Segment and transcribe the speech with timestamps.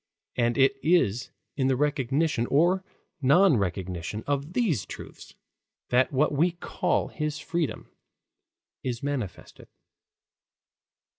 [0.35, 2.83] And it is in the recognition or
[3.21, 5.35] non recognition of these truths
[5.89, 7.87] that what we call his freedom
[8.81, 9.67] is manifested.